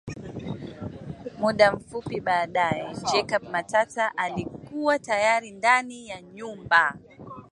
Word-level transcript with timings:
Muda 1.39 1.71
mfupi 1.71 2.21
baadae 2.21 2.95
Jacob 3.11 3.43
Matata 3.49 4.17
alikuwa 4.17 4.99
tayari 4.99 5.51
ndani 5.51 6.07
ya 6.07 6.21
nyumba 6.21 6.97